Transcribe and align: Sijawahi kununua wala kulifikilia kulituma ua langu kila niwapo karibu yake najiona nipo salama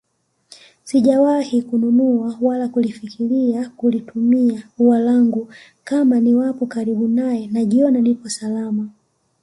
Sijawahi 0.83 1.61
kununua 1.61 2.37
wala 2.41 2.67
kulifikilia 2.67 3.69
kulituma 3.69 4.61
ua 4.79 4.99
langu 4.99 5.49
kila 5.85 6.03
niwapo 6.19 6.65
karibu 6.65 7.19
yake 7.19 7.47
najiona 7.51 8.01
nipo 8.01 8.29
salama 8.29 8.89